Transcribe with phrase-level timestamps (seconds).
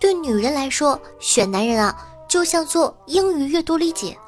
[0.00, 1.96] 对女人来说，选男人啊，
[2.28, 4.18] 就像做英语阅读理解。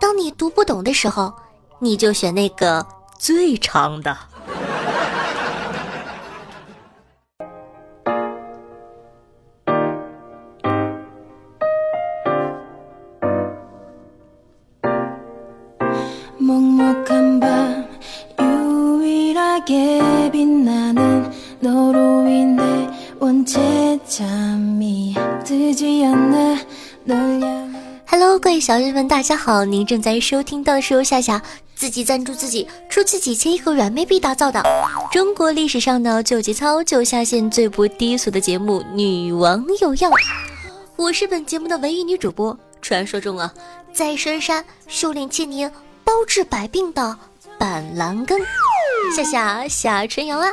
[0.00, 1.32] 当你读不懂的时候，
[1.78, 2.84] 你就选那个
[3.18, 4.16] 最长的。
[29.24, 29.64] 大家好！
[29.64, 31.40] 您正在收听到的是由夏夏
[31.74, 34.62] 自己赞助自己出自己千亿个软妹币打造的
[35.10, 40.10] 中国历史上呢最节操、最下线、最不低俗的节目《女王有药》。
[40.96, 43.50] 我是本节目的唯一女主播，传说中啊，
[43.94, 45.72] 在深山修炼千年、
[46.04, 47.16] 包治百病的
[47.58, 48.38] 板蓝根
[49.16, 50.48] 夏夏夏春瑶啊。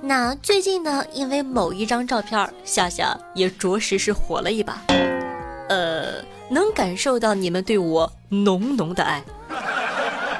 [0.00, 4.82] 那最近呢，因为某一张照片，夏夏也着实是火了一把。
[5.68, 9.22] 呃，能感受到你们对我浓浓的爱。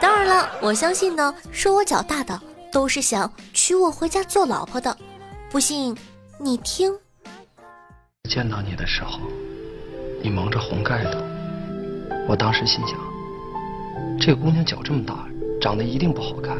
[0.01, 2.41] 当然了，我相信呢，说我脚大的
[2.73, 4.97] 都是想娶我回家做老婆的。
[5.50, 5.97] 不信，
[6.39, 6.93] 你听。
[8.28, 9.20] 见到你的时候，
[10.23, 11.19] 你蒙着红盖头，
[12.28, 12.98] 我当时心想，
[14.19, 15.27] 这姑娘脚这么大，
[15.61, 16.56] 长得一定不好看。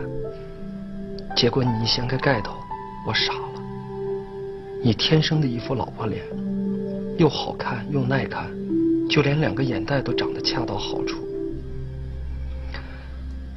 [1.35, 2.53] 结果你一掀开盖头，
[3.07, 3.63] 我傻了。
[4.85, 6.23] 你天生的一副老婆脸，
[7.23, 8.51] 又好看又耐看。
[9.09, 11.25] 就连两个眼袋都长得恰到好处。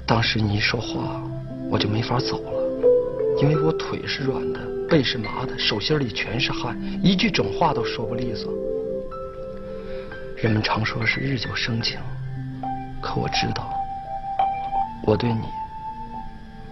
[0.05, 1.19] 当时你一说话，
[1.71, 8.53] 我就没法走了，因为我腿是软的，背是麻的，手心里全是汗，一句整话都说不利索。
[10.37, 11.97] 人们常说是日久生情，
[13.01, 13.73] 可我知道，
[15.07, 15.47] 我对你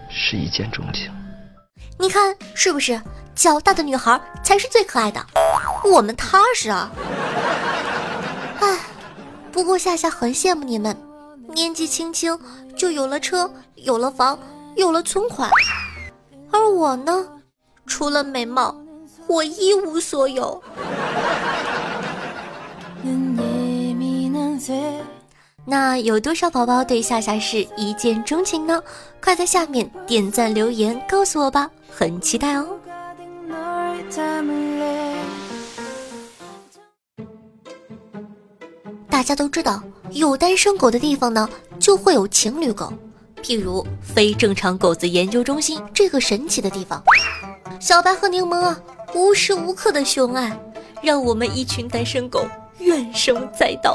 [0.08, 1.10] 是一见钟情。
[1.98, 3.00] 你看是不是？
[3.34, 5.20] 脚大的女孩才是最可爱的，
[5.84, 6.90] 我们踏实啊。
[9.52, 10.96] 不过夏夏很羡慕你们，
[11.54, 12.36] 年纪轻轻
[12.76, 14.36] 就有了车，有了房，
[14.74, 15.48] 有了存款，
[16.50, 17.24] 而我呢，
[17.86, 18.74] 除了美貌，
[19.28, 20.60] 我一无所有。
[25.64, 28.82] 那有多少宝宝对夏夏是一见钟情呢？
[29.22, 32.66] 快在下面点赞留言告诉我吧，很期待哦。
[39.14, 39.80] 大家都知道，
[40.10, 41.48] 有单身狗的地方呢，
[41.78, 42.92] 就会有情侣狗。
[43.44, 47.00] 譬如非正常狗子研究中心这个神奇的地方，
[47.78, 48.76] 小白和柠檬啊，
[49.14, 50.58] 无时无刻的秀恩爱，
[51.00, 52.44] 让我们一群单身狗
[52.80, 53.94] 怨声载道。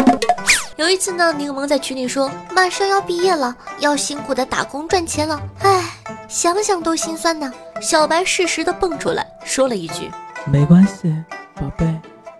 [0.78, 5.98] 有一次呢，柠檬在群里说，马上要毕业了，要辛苦的打工赚钱了，唉，
[6.30, 7.52] 想想都心酸呐。
[7.82, 10.10] 小白适时的蹦出来说了一句
[10.50, 11.14] ：“没关系，
[11.56, 11.94] 宝贝，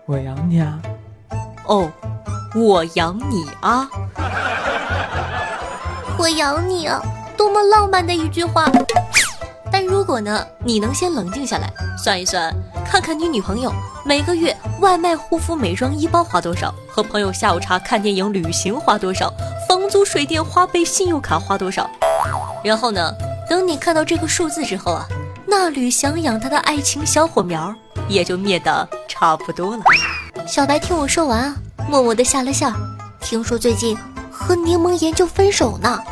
[0.06, 0.80] 我养你啊。”
[1.68, 1.92] 哦。
[2.54, 3.88] 我养你啊！
[6.18, 7.00] 我养你啊！
[7.36, 8.70] 多么浪漫的一句话！
[9.70, 12.52] 但如果呢，你能先冷静下来，算一算，
[12.84, 13.72] 看看你女朋友
[14.04, 19.32] 每个月外卖、护肤、美妆、医包花多少，和朋友下午茶、看电影、旅行花多少，
[19.68, 21.88] 房租、水电、花呗、信用卡花多少，
[22.64, 23.14] 然后呢，
[23.48, 25.06] 等你看到这个数字之后啊，
[25.46, 27.72] 那缕想养他的爱情小火苗
[28.08, 29.82] 也就灭得差不多了。
[30.48, 31.56] 小白，听我说完啊。
[31.90, 32.72] 默默的下了线，
[33.20, 33.98] 听说最近
[34.30, 35.98] 和柠檬研究分手呢。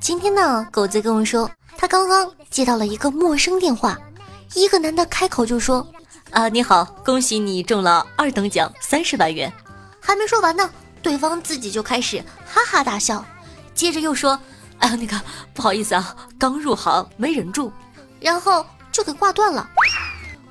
[0.00, 3.98] 今天呢，狗子跟我说，他刚刚接到了一个陌生电话，
[4.54, 5.86] 一个男的开口就说
[6.32, 9.52] ：“啊，你好，恭喜你中了二等奖三十万元。”
[10.00, 10.70] 还没说完呢，
[11.02, 13.24] 对方自己就开始哈哈大笑，
[13.74, 14.38] 接着又说
[14.80, 15.20] ：“哎呀，那个
[15.54, 17.72] 不好意思啊，刚入行没忍住，
[18.20, 19.68] 然后就给挂断了。”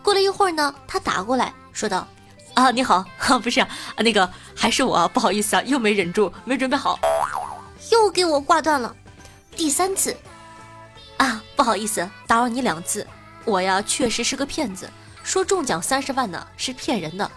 [0.02, 2.08] 过了一会儿呢，他打过来说道
[2.56, 3.68] ：“啊，你好，啊 不是啊，
[3.98, 6.98] 那个还是我，不好意思啊，又没忍住，没准备好，
[7.92, 8.96] 又给我挂断了。
[9.56, 10.16] 第三次，
[11.18, 13.06] 啊，不好意思，打扰你两次，
[13.46, 14.90] 我呀确实是个骗子，
[15.24, 17.30] 说中奖三十万呢是骗人的。”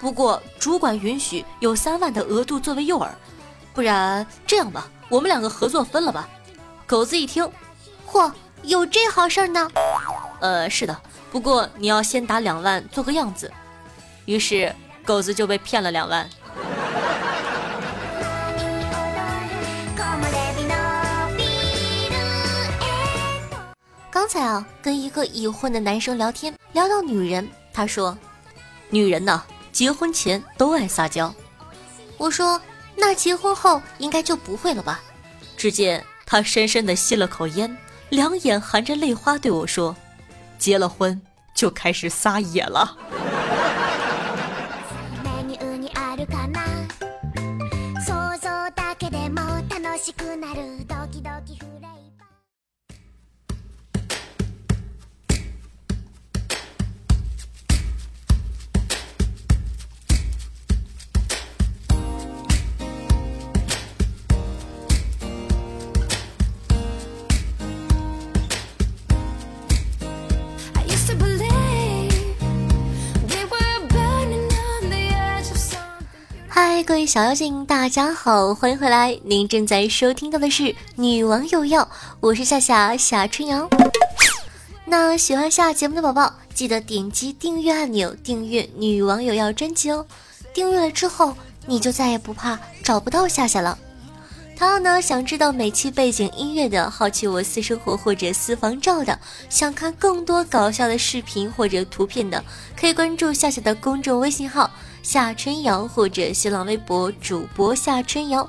[0.00, 3.10] 不过主管允许有三万的额度作为诱饵，
[3.74, 6.26] 不然这样吧，我们两个合作分了吧。
[6.86, 7.46] 狗子一听，
[8.10, 8.32] 嚯，
[8.62, 9.70] 有这好事呢？
[10.40, 10.96] 呃，是的，
[11.30, 13.52] 不过你要先打两万做个样子。
[14.24, 14.74] 于是
[15.04, 16.28] 狗子就被骗了两万。
[24.10, 28.16] 刚才啊，跟一个已婚的男生聊天，聊到女人，他说
[28.90, 31.34] ：“女人呢，结婚前都爱撒娇。”
[32.18, 32.60] 我说
[32.96, 35.00] ：“那结婚后应该就不会了吧？”
[35.56, 37.76] 只见他深深的吸了口烟，
[38.08, 39.94] 两眼含着泪花对我说
[40.58, 41.20] ：“结了婚
[41.54, 42.96] 就开始撒野了。”
[76.90, 79.16] 各位小妖精，大家好，欢迎回来！
[79.22, 80.64] 您正在收听到的是
[80.96, 81.84] 《女王有药》，
[82.18, 83.70] 我是夏夏夏春阳。
[84.86, 90.04] 那喜欢下节目的宝宝，记得点击订阅按钮，订阅《女王有药》专辑哦。
[90.52, 93.78] 订阅了之后，你就再也不怕找不到夏夏了。
[94.58, 99.16] 同样呢，想知道每期背景音乐的，好奇我私生活或者私房照的，
[99.48, 102.44] 想看更多搞笑的视频或者图片的，
[102.76, 104.68] 可以关注夏夏的公众微信号。
[105.02, 108.48] 夏春瑶或者新浪微博主播夏春瑶。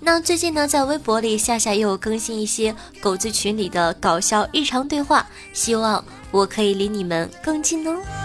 [0.00, 8.21] 那最近呢，在微博里夏夏又更新一些狗子群里的搞笑日常对话，希望我可以离你们更近哦。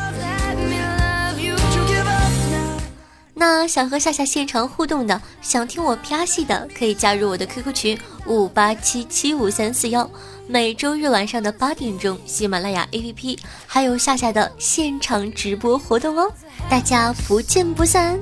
[3.40, 10.10] 那想和夏夏现场互动的，想听我啪戏的，可以加入我的 QQ 群五八七七五三四幺。
[10.48, 13.38] 每周日晚上的八点钟，喜马拉雅 APP
[13.68, 16.32] 还有夏夏的现场直播活动哦，
[16.68, 18.20] 大家不见不散。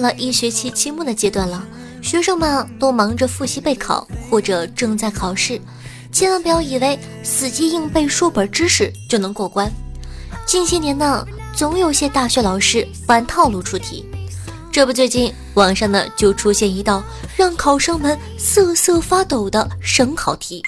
[0.00, 1.64] 了一学期期末的阶段了，
[2.02, 5.60] 学生们都忙着复习备考或者正在考试，
[6.10, 9.70] 千万不要以为死记硬背书本知识就能过关。
[10.46, 14.04] 近些年呢，总有些大学老师玩套路出题，
[14.72, 17.02] 这不，最近网上呢就出现一道
[17.36, 20.62] 让考生们瑟瑟发抖的省考题，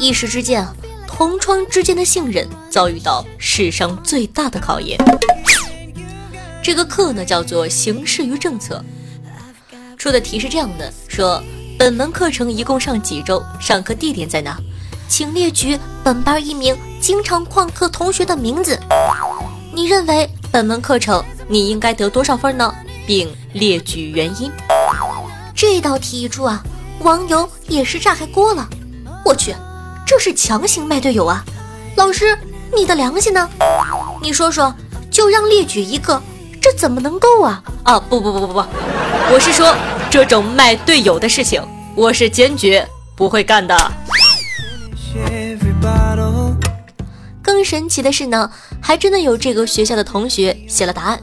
[0.00, 0.74] 一时之间啊，
[1.06, 4.98] 同窗之间的信任遭遇到史上最大的考验。
[6.68, 8.84] 这个课呢叫做形势与政策，
[9.96, 11.42] 出的题是这样的：说
[11.78, 14.58] 本门课程一共上几周，上课地点在哪？
[15.08, 18.78] 请列举本班一名经常旷课同学的名字。
[19.72, 22.70] 你认为本门课程你应该得多少分呢？
[23.06, 24.52] 并列举原因。
[25.54, 26.62] 这道题一出啊，
[27.00, 28.68] 网友也是炸开锅了。
[29.24, 29.54] 我去，
[30.06, 31.42] 这是强行卖队友啊！
[31.96, 32.38] 老师，
[32.76, 33.48] 你的良心呢？
[34.22, 34.74] 你说说，
[35.10, 36.22] 就让列举一个。
[36.70, 38.62] 这怎么能够啊啊不不不不不，
[39.32, 39.74] 我是说
[40.10, 43.74] 这种卖队友的事情，我是坚决不会干的。
[47.40, 48.50] 更神奇的是呢，
[48.82, 51.18] 还真的有这个学校的同学写了答案。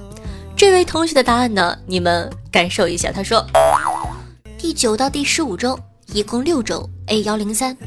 [0.55, 3.11] 这位同学的答案呢，你们感受一下。
[3.11, 3.45] 他说，
[4.57, 7.77] 第九到第十五周，一共六周，A 幺零三，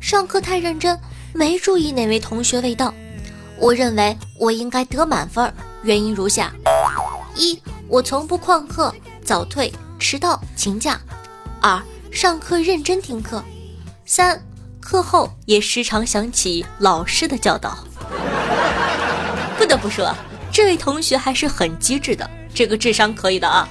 [0.00, 1.00] 上课太认真，
[1.32, 2.92] 没注意哪位同学未到。
[3.58, 5.50] 我认为我应该得满分，
[5.82, 6.52] 原因如下。
[7.36, 8.94] 一，我从不旷课、
[9.24, 10.94] 早退、迟到、请假；
[11.60, 13.40] 二，上课认真听课；
[14.04, 14.42] 三，
[14.80, 17.78] 课后也时常想起老师的教导。
[19.56, 20.12] 不得不说，
[20.52, 23.66] 这位同学还是很机智的，这个智商可以的啊，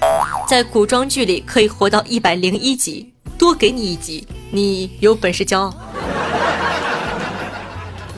[0.47, 5.73] 在古装剧里可以活到一百零一集，多给你一集，你有本事骄傲。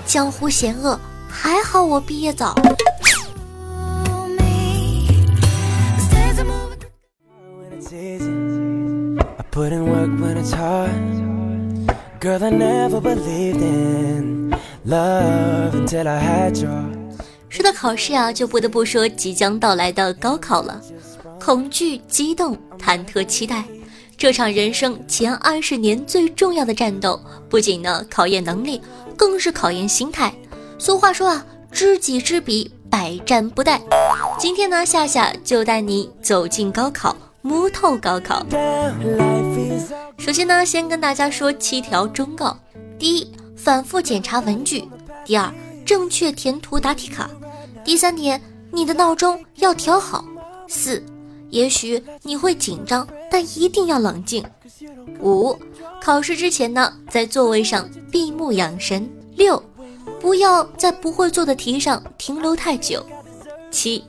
[0.06, 2.54] 江湖险恶，还好我毕业早。
[10.42, 11.86] The time
[12.20, 14.52] girl i never believe in
[14.86, 16.84] love until i had your
[17.50, 20.82] 说到考试啊，就不得不说即将到来的高考了。
[21.38, 23.66] 恐惧、激动、忐忑、期待，
[24.16, 27.20] 这场人生前二十年最重要的战斗，
[27.50, 28.82] 不仅呢考验能力，
[29.18, 30.34] 更是考验心态。
[30.80, 33.78] 俗话说啊，知己知彼，百战不殆。
[34.40, 37.16] 今天呢，夏夏就带你走进高考。
[37.42, 38.46] 木头高考。
[40.18, 42.58] 首先呢，先跟大家说七条忠告：
[43.00, 44.88] 第一，反复检查文具；
[45.26, 45.52] 第二，
[45.86, 47.26] 正确填涂答题卡；
[47.84, 50.24] 第三点，你的闹钟要调好；
[50.68, 51.04] 四，
[51.50, 54.44] 也许你会紧张，但一定要冷静；
[55.20, 55.58] 五，
[56.02, 59.04] 考试之前呢，在座位上闭目养神；
[59.36, 59.62] 六。
[60.20, 63.04] 不要在不会做的题上停留太久。
[63.72, 64.04] 七，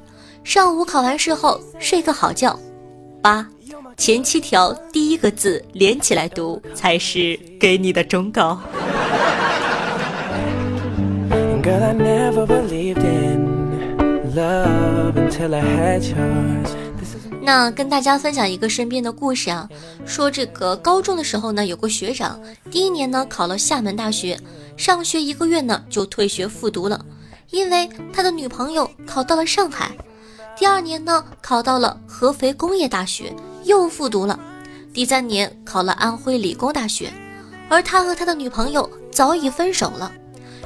[0.45, 2.59] 上午考完试后睡个好觉。
[3.23, 3.47] 八，
[3.97, 8.61] 前七条第一个字连起来读才是给你的忠告。
[17.41, 19.69] 那跟大家分享一个身边的故事啊，
[20.05, 22.41] 说这个高中的时候呢，有个学长，
[22.73, 24.37] 第一年呢考了厦门大学。
[24.77, 27.05] 上学一个月呢，就退学复读了，
[27.51, 29.93] 因为他的女朋友考到了上海。
[30.55, 34.39] 第二年呢，考到了合肥工业大学，又复读了。
[34.93, 37.13] 第三年考了安徽理工大学，
[37.69, 40.13] 而他和他的女朋友早已分手了。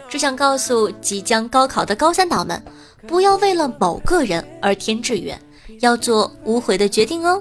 [0.09, 2.63] 只想告诉即将高考的高三党们，
[3.07, 5.41] 不要为了某个人而填志愿，
[5.81, 7.41] 要做无悔的决定哦。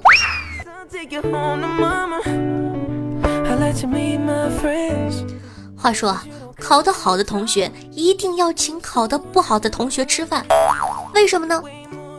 [5.75, 6.23] 话说啊。
[6.57, 10.43] 考得好的同学一定要请考得不好的同学吃饭，
[11.13, 11.61] 为什么呢？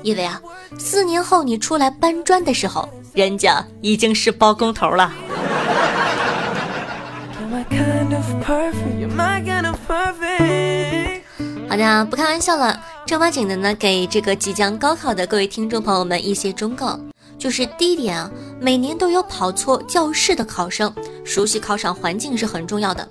[0.07, 0.41] 因为啊，
[0.79, 5.13] 四年后你出来搬砖的时候，人家已经是包工头了。
[11.69, 16.97] 好的，不开玩笑了，正儿八经的呢，给这个即将高考的各位听众朋友们一些忠告，
[17.37, 20.95] 就是第一点啊，每年都有跑错教室的考生，
[21.25, 23.09] 熟悉考场环境是很重要的。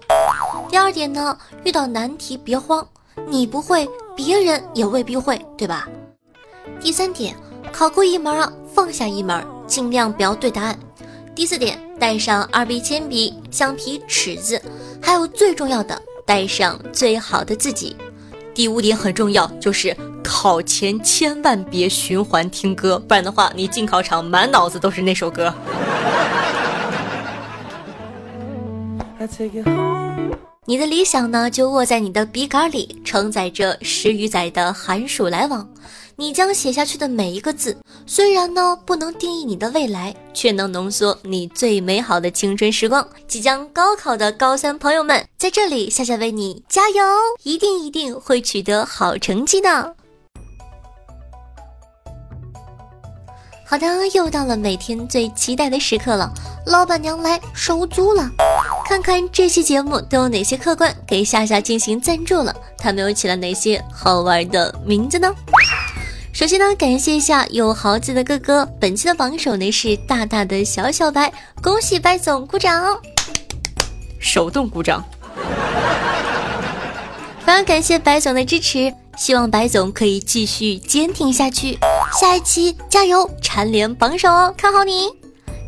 [0.70, 2.88] 第二点呢，遇到难题别慌，
[3.28, 3.86] 你不会，
[4.16, 5.90] 别人也未必会，对吧？
[6.80, 7.36] 第三点，
[7.72, 10.78] 考过一门啊，放下一门，尽量不要对答案。
[11.34, 14.62] 第四点，带上二 B 铅笔、橡皮、尺子，
[15.02, 17.96] 还有最重要的，带上最好的自己。
[18.54, 25.54] 第五点很重要，就是考前千万别循环听歌，不然的话，你进考场满脑子都是那首歌。
[30.68, 35.68] 你的理想呢，就握在你的笔杆里，承载着十余载的寒暑来往。
[36.18, 43.06] 你将写下去的每一个字，虽然呢不能定义你的未来，却能浓缩你最美好的青春时光。
[43.28, 47.04] 即将高考的高三朋友们，在这里，夏夏为你加油，
[47.44, 49.94] 一定一定会取得好成绩的。
[53.68, 56.32] 好的，又到了每天最期待的时刻了，
[56.66, 58.30] 老板娘来收租了。
[58.86, 62.56] 看看这期节目都有哪些客官给夏夏进行赞助了？
[62.78, 65.36] 他们又起了哪些好玩的名字呢？
[66.36, 71.32] 首先呢，感谢一下有豪子的哥哥，本期的榜首呢是大大的小小白，
[71.64, 73.00] 恭喜白总，鼓掌，
[74.20, 75.02] 手动鼓掌。
[77.40, 81.80] 非常感谢白总的支持，希望白总可以继续坚挺下去，
[82.20, 85.08] 下一期加油，蝉联榜首哦，看好你。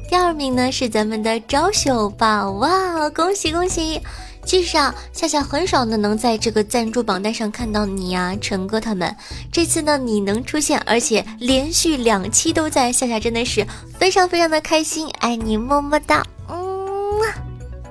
[0.10, 4.02] 第二名呢是咱们的招秀吧，哇，恭喜恭喜！
[4.48, 9.14] 其实啊，夏夏很少呢能在这个赞助榜单上看到你呀，陈哥他们。
[9.52, 13.68] 这次呢你能出现，而且连续两期都在，夏夏真的是
[14.00, 16.56] 非常非常的开心，爱你么么哒，嗯，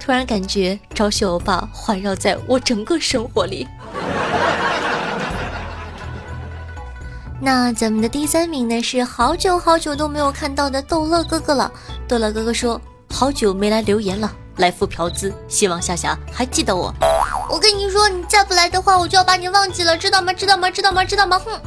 [0.00, 3.68] 突然感觉招秀欧巴环绕在我整个生活里。
[7.38, 11.70] 那咱们的第三名呢，是好久好久都没有看到的逗乐哥哥了。
[12.08, 16.92] 逗乐哥哥说：“好久没来留言了，来付嫖资，希望夏夏还记得我。”
[17.48, 20.32] 我跟你说，你再不来的话，我就要把你忘记了，知道吗？
[20.32, 20.68] 知道吗？
[20.68, 21.04] 知道吗？
[21.04, 21.38] 知道吗？
[21.38, 21.60] 哼！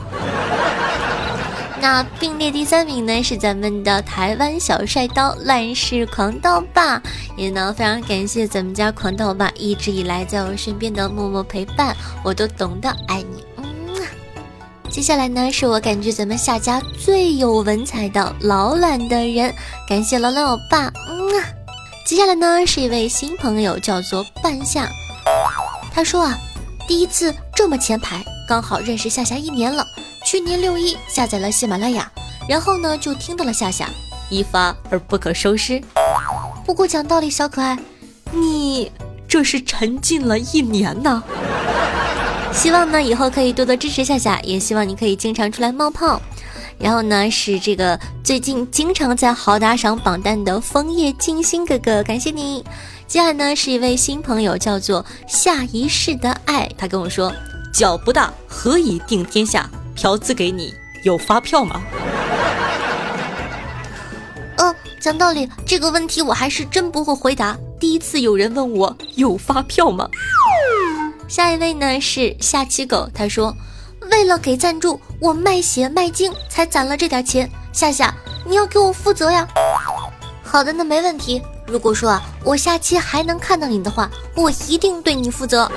[1.81, 7.01] 那并列第三名呢，是咱们的台湾小帅刀乱世狂刀霸，
[7.37, 13.45] 也呢非常感谢咱们家狂刀霸一直以来在我身边的默默陪伴，我都懂得爱你。
[14.89, 19.53] 接下来呢，是我感觉咱们夏家最有文采的老懒的人，
[19.87, 21.45] 感谢老懒欧巴，嗯啊。
[22.05, 24.89] 接下来呢，是一位新朋友，叫做半夏，
[25.93, 26.37] 他说啊，
[26.87, 29.85] 第一次这么前排，刚好认识夏夏一年了，
[30.25, 32.11] 去年六一下载了喜马拉雅，
[32.47, 33.87] 然后呢就听到了夏夏，
[34.29, 35.79] 一发而不可收拾。
[36.65, 37.77] 不过讲道理，小可爱，
[38.31, 38.91] 你
[39.27, 41.21] 这是沉浸了一年呢。
[42.51, 46.19] 希望呢以后可以多多支持夏夏，也希望你可以经常出来冒泡。
[46.79, 52.63] 然后呢是这个最近经常在好打赏榜单的枫叶静心哥哥，感谢你。
[53.05, 57.33] 接下来呢是一位新朋友，叫做下一世的爱，他跟我说：
[57.73, 59.69] 脚不大，何以定天下？
[59.95, 61.81] 嫖资给你，有发票吗？
[64.57, 67.57] 呃，讲道理，这个问题我还是真不会回答。
[67.79, 70.07] 第一次有人问我有发票吗？
[71.27, 73.53] 下一位呢是下期狗，他说
[74.11, 77.49] 为了给赞助，我卖血卖精才攒了这点钱。
[77.71, 78.13] 夏夏，
[78.45, 79.47] 你要给我负责呀。
[80.43, 81.41] 好的，那没问题。
[81.67, 85.71] 如果说啊，我下期还能看到你的话，我一定对你负责。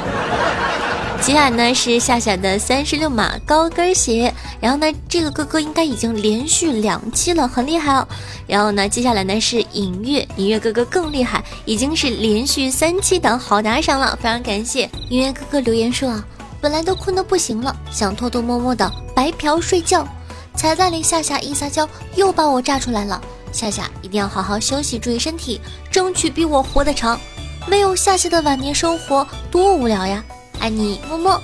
[1.21, 8.09] 接下来呢是夏夏的三十六码高跟鞋，然后呢这个哥哥应该已经连续两期了，很厉害哦。
[8.47, 16.25] 然后呢接下来呢是影月，影月哥哥更厉害，已经是连续三期的好打赏了，非常感谢影月哥哥留言说啊，
[16.63, 20.07] 本来都困得不行了，想偷偷摸摸的白嫖睡觉，
[20.55, 23.21] 彩蛋里夏夏一撒娇又把我炸出来了。
[23.51, 27.19] 夏夏一定要好好休息，注意身体，争取比我活得长。
[27.67, 30.23] 没有夏夏的晚年生活多无聊呀。
[30.61, 31.43] 爱你，么么。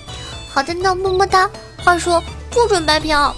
[0.49, 1.51] 好的呢，么么哒。
[1.85, 3.35] 话说不准白嫖。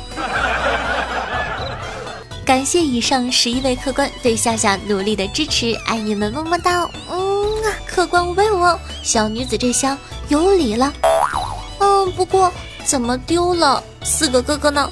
[2.45, 6.87] 感谢以上十一位客官对夏夏努力的支持，爱你们，么么哒。
[7.11, 9.97] 嗯啊，客官为我，小女子这厢
[10.29, 10.93] 有礼了。
[11.81, 12.53] 嗯，不过
[12.85, 14.89] 怎么丢了四个哥哥呢？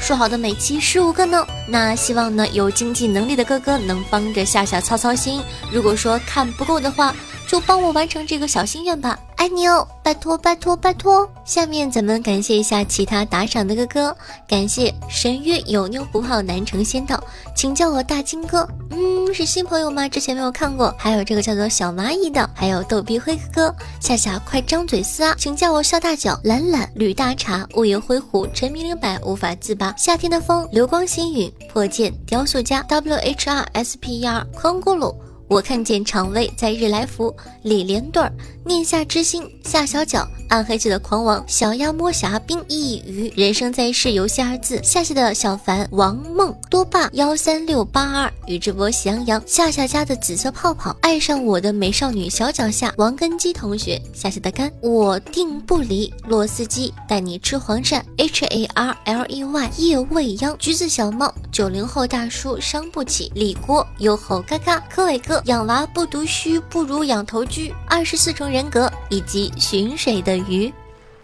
[0.00, 1.46] 说好的每期十五个呢？
[1.66, 5.42] 那希望呢有经济能力的哥哥能帮着夏夏操操心。
[5.72, 7.14] 如果说看不够的话。
[7.46, 11.28] 就帮我完成这个小心愿吧，爱你哦，拜托拜托拜托！
[11.44, 14.16] 下面咱们感谢一下其他打赏的哥哥，
[14.48, 17.22] 感谢神约有妞不泡南城仙道，
[17.54, 18.66] 请叫我大金哥。
[18.90, 20.08] 嗯，是新朋友吗？
[20.08, 20.94] 之前没有看过。
[20.98, 25.34] 还有这个叫做小蚂蚁的，还有逗比灰哥哥，夏夏快张嘴撕啊！
[25.38, 35.14] 请叫我笑大脚，懒懒吕大茶，雾颜灰狐，沉迷灵摆无法自拔，夏天的风，流光星陨，破剑雕塑家，W H R S P E R，空咕噜。
[35.46, 38.32] 我看见常威在日来福，李连队儿，
[38.66, 65.42] 念下之心，夏小脚，暗黑界的狂王，小鸭摸侠兵一鱼，人生在世游戏二字，夏夏的小凡，王梦多霸幺三六八二，宇智波喜羊羊，夏夏家的紫色泡泡，爱上我的美少女小脚下，王根基同学，夏夏的肝，我定不离，洛斯基带你吃黄鳝，H A R L E Y 夜未央，橘子小帽，九零后大叔伤不起，李郭优吼嘎嘎，柯伟哥。
[65.46, 67.62] 养娃不读书，不如养头猪。
[67.86, 70.72] 二十四重人人格以及寻水的鱼，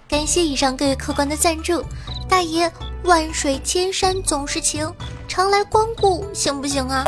[0.08, 1.80] 感谢以上各位客官的赞助。
[2.28, 2.68] 大爷，
[3.04, 4.92] 万水千山总是情，
[5.28, 7.04] 常来光顾行不行啊？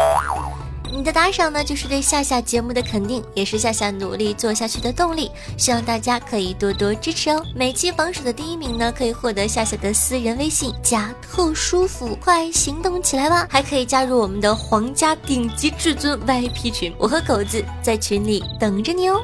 [0.93, 5.29] 你的打赏呢，就是对夏夏节目的肯定，也是夏夏努力做下去的动力。
[5.59, 7.45] 希望大家可以多多支持哦。
[7.53, 13.45] 每期榜首的第一名呢，可以获得夏夏的私人微信加特舒服，快行动起来吧！
[13.51, 19.21] 还可以加入我们的皇家顶级至尊 VIP 群，我和狗子在群里等着你哦。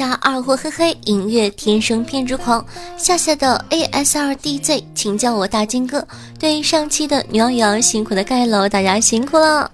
[0.00, 2.64] 下二货嘿嘿音乐天生偏执狂
[2.96, 6.02] 夏夏的 A S R D Z，请叫我大金哥。
[6.38, 9.70] 对上期的女王羊辛苦的盖楼，大家辛苦了。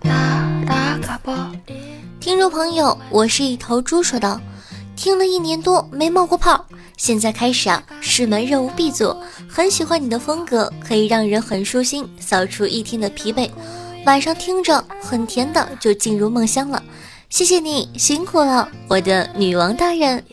[2.19, 4.41] 听众朋友，我是一头猪说道，
[4.97, 9.23] 听了一年多没冒过泡，现在开始啊，是门任务必做。
[9.49, 13.49] 很喜欢你的风格，可以让人很舒心，扫除一天的疲惫。
[14.05, 16.83] 晚上听着很甜的，就进入梦乡了。
[17.37, 20.25] 谢谢你辛苦了，我的女王大人。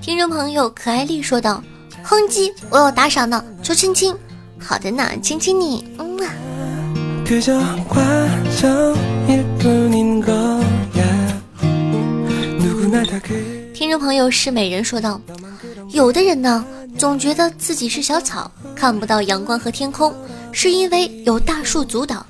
[0.00, 1.62] 听众朋友可爱丽说道
[2.02, 4.16] ：“哼唧，我有打赏呢，求亲亲。”
[4.58, 5.86] 好的呢，亲亲你。
[5.98, 6.32] 嗯啊。
[13.74, 15.20] 听众朋友是美人说道
[15.92, 16.64] ：“有的人呢，
[16.96, 20.10] 总觉得自己是小草，看不到阳光和天空。”
[20.52, 22.24] 是因为有大树阻挡，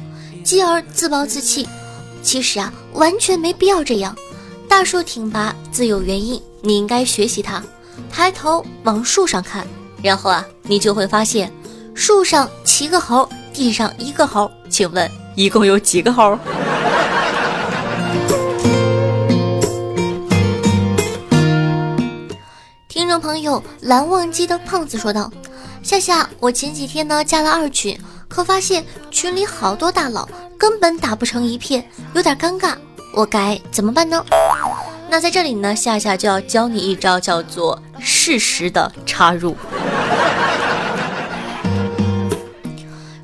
[0.44, 1.68] 继而自暴自弃。
[2.22, 4.14] 其实啊，完全没必要这样。
[4.68, 7.62] 大树挺拔自有原因，你应该学习它。
[8.10, 9.66] 抬头往树上看，
[10.02, 11.52] 然后啊，你就会发现，
[11.94, 14.50] 树上七个猴，地上一个猴。
[14.68, 16.38] 请问一共有几个猴？
[22.86, 25.30] 听众朋友，蓝忘机的胖子说道。
[25.82, 27.98] 夏夏，我前几天呢加了二群，
[28.30, 32.74] 可发现群里好多大佬，根本打不成一片，有点尴尬，
[33.12, 34.24] 我该怎么办呢？
[35.10, 39.56] 那在这里呢，夏夏就要教你一招，叫做适时的插入。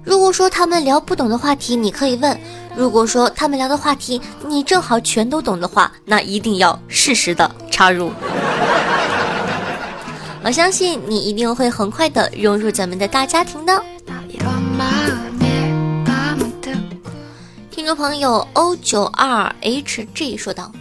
[0.02, 2.36] 如果说他们聊不懂的话题，你可以问；
[2.74, 8.10] 如果说他们聊的话题你正好全都懂的话，那一定要适时的插入。
[10.42, 13.80] 我相信你一定会很快的融入咱们的大家庭的。
[17.86, 20.72] 众朋友 O 九二 HG 说道：“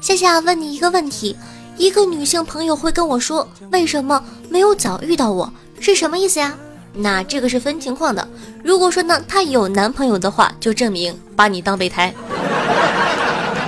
[0.00, 1.36] 夏夏问你一个问题，
[1.76, 6.56] 一个女性朋友会跟我说，为什么没有早遇到我，是什么意思呀？
[6.94, 8.26] 那这个是分情况的。
[8.64, 12.10] 如果说呢，她有男朋友的话，就证明把你当备胎；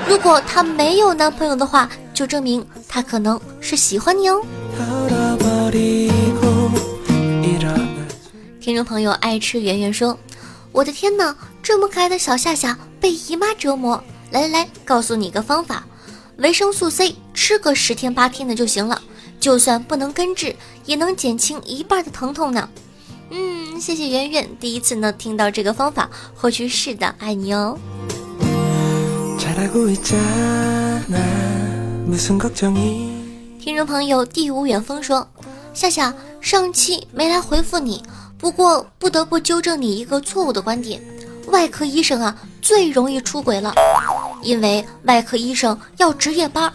[0.08, 4.40] 如果她没有男朋友的话，就证明她可能是喜欢你哦。”
[8.62, 10.18] 听众朋友爱吃圆圆说
[10.72, 14.02] ：“我的天哪，这么可爱的小夏夏被姨妈折磨！
[14.30, 15.86] 来来来，告诉你个方法，
[16.36, 19.00] 维生素 C 吃个十天八天的就行了，
[19.40, 20.54] 就算不能根治，
[20.84, 22.68] 也能减轻一半的疼痛呢。”
[23.30, 27.78] 嗯，谢谢圆圆，第一次呢听到这个方法，或许是的，爱你哦。
[33.60, 35.28] 听众朋友地无远峰说
[35.74, 38.02] ：“夏夏，上期没来回复你，
[38.38, 41.02] 不过不得不纠正你一个错误的观点。
[41.48, 43.74] 外科医生啊，最容易出轨了，
[44.42, 46.72] 因为外科医生要值夜班。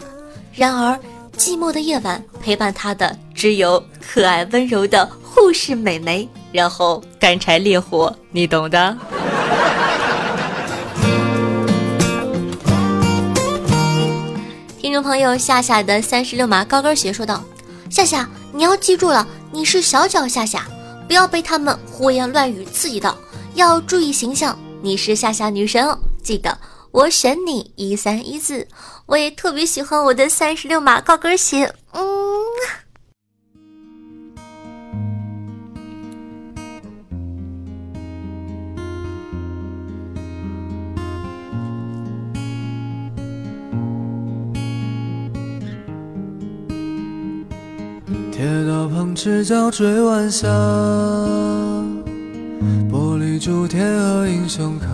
[0.52, 0.98] 然而，
[1.38, 8.96] 寂寞的夜晚陪伴他的只有可爱温柔的护士美眉，然后干柴烈火，你懂的。”
[14.78, 17.42] 听众朋友夏夏的三十六码高跟鞋说道
[17.90, 20.66] ：“夏夏，你要记住了，你是小脚夏夏，
[21.06, 23.16] 不要被他们胡言乱语刺激到，
[23.54, 24.58] 要注意形象。
[24.82, 26.58] 你是夏夏女神哦，记得
[26.90, 28.66] 我选你一三一四。
[29.06, 32.02] 我也特别喜欢我的三十六码高跟鞋，嗯。”
[49.14, 50.48] 赤脚追晚霞，
[52.90, 54.88] 玻璃珠贴和英雄卡，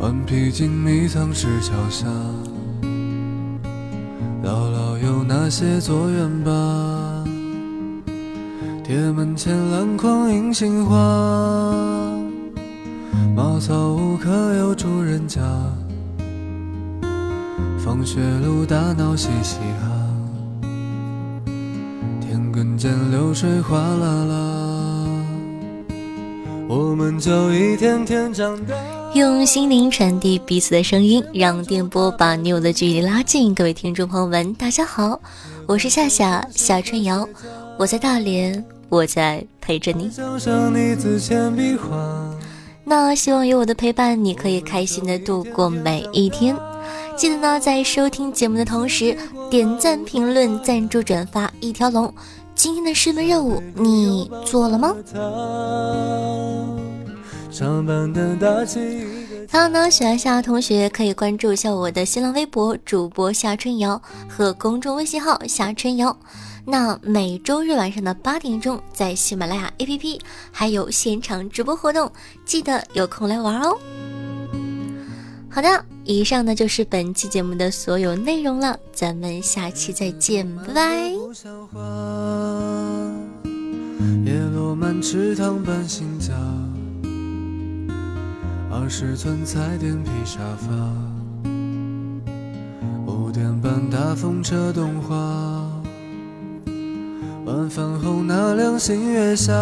[0.00, 2.06] 顽皮筋迷藏石桥下，
[4.44, 7.24] 姥姥有那些作业吧？
[8.84, 10.94] 铁门前篮筐银杏花，
[13.34, 15.40] 茅草屋可有住人家？
[17.78, 19.99] 放学路打闹嘻嘻哈。
[22.80, 25.26] 见流水哗啦啦，
[26.66, 28.74] 我们就一天天长大。
[29.12, 33.54] 用心灵传递彼此的声音，让电波把你我的距离拉近。
[33.54, 35.20] 各位听众朋友们，大家好，
[35.66, 37.28] 我是夏夏夏春瑶，
[37.78, 40.10] 我在大连，我在陪着你。
[42.82, 46.56] 那希望有我的陪伴，你可以开心的度过每一天。
[47.14, 49.14] 记得呢，在收听节目的同时，
[49.50, 52.10] 点赞、评论、赞助、转发一条龙。
[52.62, 54.94] 今天的师门任务你做了吗？
[59.48, 66.14] 还有呢，喜欢夏夏同学可以关注一下我的新浪微博主播夏春瑶和公众微信号夏春瑶。
[66.66, 70.20] 那每周日晚上的八点钟，在喜马拉雅 APP
[70.52, 72.12] 还有现场直播活动，
[72.44, 73.74] 记得有空来玩哦。
[75.52, 81.12] 好的，以上呢就是本期节目的所有内容了，咱们下期再见，拜拜。
[85.12, 86.32] 落满池塘搬新家，
[88.70, 90.68] 二十寸彩电皮沙发，
[93.06, 95.16] 五点半大风车动画，
[97.44, 99.52] 晚饭后那辆新月下，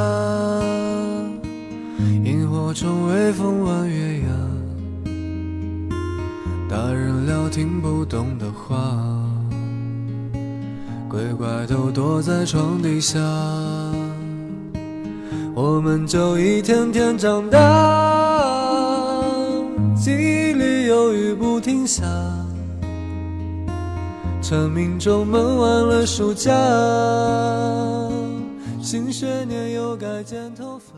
[2.24, 4.26] 萤火虫微风弯月牙。
[6.68, 8.76] 大人聊听不懂的话，
[11.08, 13.18] 鬼怪都躲在床底下，
[15.60, 17.58] 我们就一天天长大，
[19.96, 22.04] 记忆里有雨不停下，
[24.40, 26.52] 蝉鸣中闷完了暑假，
[28.80, 30.94] 新学年又该剪头发。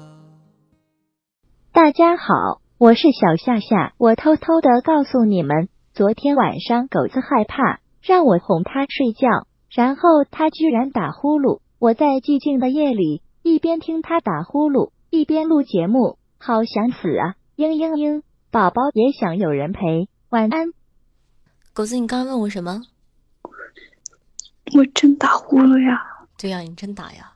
[1.73, 2.61] 大家好。
[2.77, 11.61] 我是小夏夏，我偷偷的告诉你们，昨天晚上狗子害怕，让我哄它睡觉，然后它居然打呼噜。
[11.79, 17.37] 我在寂静的夜里，一边听他打呼噜，一边录节目，好想死啊！
[17.57, 20.09] 嘤嘤嘤，宝宝也想有人陪。
[20.29, 20.73] 晚安，
[21.73, 22.83] 狗子，你刚刚问我什么？
[24.77, 26.27] 我真打呼噜呀！
[26.39, 27.33] 对呀，你真打呀！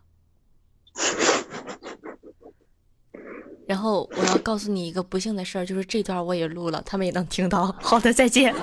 [3.66, 7.74] 然后我要告诉你一个不幸的事儿，就是这段我也录了，他们也能听到。
[7.80, 8.54] 好的，再见。